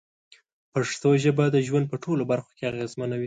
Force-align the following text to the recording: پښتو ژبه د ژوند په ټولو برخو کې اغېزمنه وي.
پښتو 0.73 1.09
ژبه 1.23 1.45
د 1.55 1.57
ژوند 1.67 1.85
په 1.91 1.97
ټولو 2.03 2.23
برخو 2.31 2.51
کې 2.57 2.63
اغېزمنه 2.71 3.15
وي. 3.15 3.19